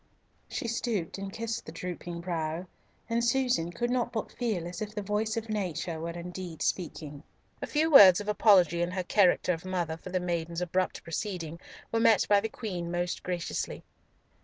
[0.49, 2.65] She stooped and kissed the drooping brow,
[3.07, 7.21] and Susan could not but feel as if the voice of nature were indeed speaking.
[7.61, 11.59] A few words of apology in her character of mother for the maiden's abrupt proceeding
[11.91, 13.83] were met by the Queen most graciously.